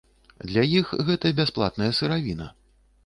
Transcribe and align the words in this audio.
Для 0.51 0.63
іх 0.79 0.87
гэта 1.09 1.33
бясплатная 1.41 1.91
сыравіна. 1.99 2.51